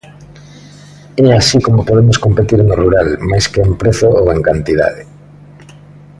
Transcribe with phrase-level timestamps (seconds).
[1.25, 5.01] É así como podemos competir no rural, máis que en prezo ou en cantidade.